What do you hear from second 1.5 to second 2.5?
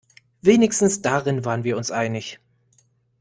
wir uns einig.